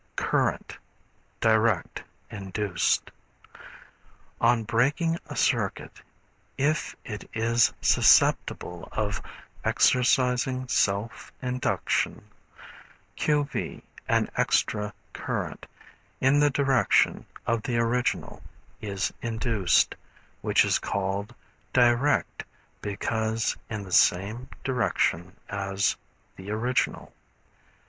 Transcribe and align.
Current, 0.15 0.75
Direct 1.41 2.01
Induced. 2.31 3.11
On 4.41 4.63
breaking 4.63 5.19
a 5.29 5.35
circuit, 5.35 6.01
if 6.57 6.95
it 7.05 7.29
is 7.35 7.71
susceptible 7.81 8.89
of 8.93 9.21
exercising 9.63 10.67
self 10.67 11.31
induction, 11.39 12.23
q. 13.15 13.43
v., 13.43 13.83
an 14.07 14.27
extra 14.35 14.91
current, 15.13 15.67
in 16.19 16.39
the 16.39 16.49
direction 16.49 17.27
of 17.45 17.61
the 17.61 17.77
original 17.77 18.41
is 18.81 19.13
induced, 19.21 19.93
which 20.41 20.65
is 20.65 20.79
called 20.79 21.35
"direct" 21.73 22.43
because 22.81 23.55
in 23.69 23.83
the 23.83 23.91
same 23.91 24.49
direction 24.63 25.35
as 25.47 25.95
the 26.37 26.49
original. 26.49 27.13